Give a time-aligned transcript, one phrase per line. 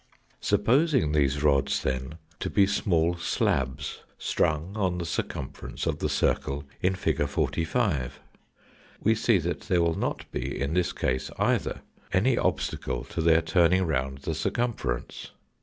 [0.39, 6.63] Supposing these rods, then, to be small slabs strung on the circumference of the circle
[6.81, 7.23] in fig.
[7.27, 8.19] 45,
[8.99, 13.43] we see that there will not be in this case either any obstacle to their
[13.43, 15.33] turning round the circumference.